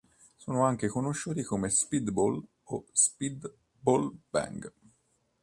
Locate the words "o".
2.63-2.85